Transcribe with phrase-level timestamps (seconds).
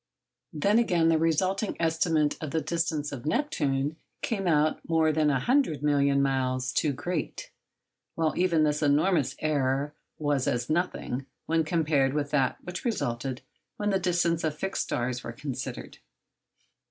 [0.51, 5.39] Then, again, the resulting estimate of the distance of Neptune came out more than a
[5.39, 7.51] hundred million miles too great;
[8.15, 13.43] while even this enormous error was as nothing when compared with that which resulted
[13.77, 15.99] when the distances of the fixed stars were considered.